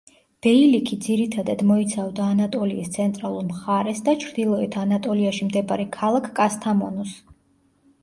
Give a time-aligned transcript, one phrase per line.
[0.43, 7.19] ბეილიქი ძირითადად მოიცავდა ანატოლიის ცენტრალურ მხარეს და ჩრდილოეთ ანატოლიაში მდებარე ქალაქ კასთამონუს.